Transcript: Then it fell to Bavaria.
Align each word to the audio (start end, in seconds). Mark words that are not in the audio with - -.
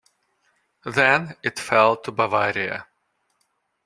Then 0.83 1.35
it 1.43 1.59
fell 1.59 1.95
to 1.95 2.11
Bavaria. 2.11 2.87